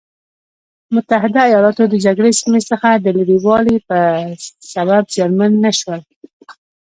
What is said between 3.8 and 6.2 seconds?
په سبب زیانمن نه شول.